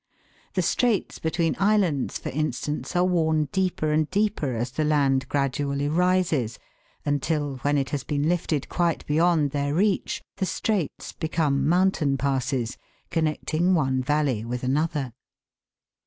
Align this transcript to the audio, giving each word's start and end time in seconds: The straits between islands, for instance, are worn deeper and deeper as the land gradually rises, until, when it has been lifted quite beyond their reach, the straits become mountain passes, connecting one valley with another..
The 0.55 0.63
straits 0.63 1.19
between 1.19 1.55
islands, 1.59 2.17
for 2.17 2.29
instance, 2.29 2.95
are 2.95 3.03
worn 3.05 3.49
deeper 3.51 3.91
and 3.91 4.09
deeper 4.09 4.55
as 4.55 4.71
the 4.71 4.83
land 4.83 5.29
gradually 5.29 5.87
rises, 5.87 6.57
until, 7.05 7.57
when 7.57 7.77
it 7.77 7.91
has 7.91 8.03
been 8.03 8.27
lifted 8.27 8.67
quite 8.67 9.05
beyond 9.05 9.51
their 9.51 9.75
reach, 9.75 10.23
the 10.37 10.47
straits 10.47 11.13
become 11.13 11.69
mountain 11.69 12.17
passes, 12.17 12.79
connecting 13.11 13.75
one 13.75 14.01
valley 14.01 14.43
with 14.43 14.63
another.. 14.63 15.13